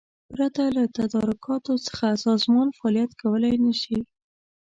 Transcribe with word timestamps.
پرته 0.31 0.63
له 0.75 0.83
تدارکاتو 0.97 1.73
څخه 1.87 2.07
سازمان 2.25 2.67
فعالیت 2.77 3.11
کولای 3.21 3.55
نشي. 3.65 3.99